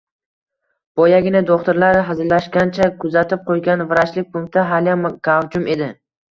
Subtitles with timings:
[0.99, 5.95] Boyagina do`xtirlar hazillashgancha kuzatib qo`ygan vrachlik punkti haliyam gavjum edi